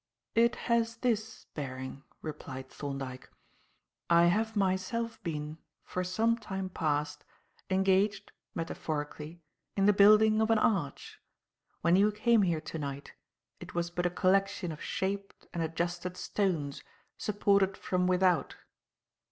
"It 0.33 0.55
has 0.65 0.95
this 0.97 1.45
bearing," 1.53 2.01
replied 2.23 2.71
Thorndyke. 2.71 3.29
"I 4.09 4.25
have 4.25 4.55
myself 4.55 5.21
been, 5.21 5.59
for 5.83 6.03
some 6.03 6.39
time 6.39 6.69
past, 6.69 7.23
engaged, 7.69 8.31
metaphorically, 8.55 9.43
in 9.77 9.85
the 9.85 9.93
building 9.93 10.41
of 10.41 10.49
an 10.49 10.57
arch. 10.57 11.19
When 11.81 11.95
you 11.95 12.11
came 12.11 12.41
here 12.41 12.61
to 12.61 12.79
night, 12.79 13.13
it 13.59 13.75
was 13.75 13.91
but 13.91 14.07
a 14.07 14.09
collection 14.09 14.71
of 14.71 14.81
shaped 14.81 15.45
and 15.53 15.61
adjusted 15.61 16.17
stones, 16.17 16.81
supported 17.19 17.77
from 17.77 18.07
without. 18.07 18.55